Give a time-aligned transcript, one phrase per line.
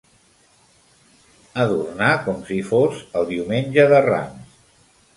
[1.65, 4.61] Adornar com si fos el Diumenge de Rams.